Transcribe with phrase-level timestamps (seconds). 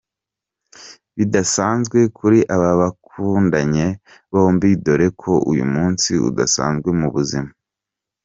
[1.17, 3.85] bidasanzwe kuri aba bakundanye
[4.31, 7.51] bombi dore ko uyu munsi udasanzwe mu buzima.